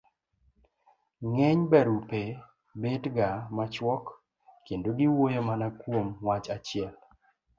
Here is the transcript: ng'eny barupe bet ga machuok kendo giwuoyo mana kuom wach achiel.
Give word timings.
ng'eny 1.27 1.61
barupe 1.71 2.21
bet 2.81 3.03
ga 3.15 3.29
machuok 3.55 4.05
kendo 4.65 4.89
giwuoyo 4.97 5.39
mana 5.49 5.67
kuom 5.81 6.07
wach 6.27 6.47
achiel. 6.55 6.93